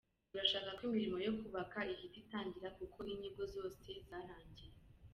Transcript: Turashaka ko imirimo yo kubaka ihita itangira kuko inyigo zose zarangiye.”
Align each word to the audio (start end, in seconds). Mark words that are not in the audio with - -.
Turashaka 0.29 0.69
ko 0.77 0.81
imirimo 0.89 1.17
yo 1.27 1.33
kubaka 1.39 1.77
ihita 1.93 2.17
itangira 2.23 2.67
kuko 2.77 2.99
inyigo 3.13 3.43
zose 3.55 3.87
zarangiye.” 4.07 4.73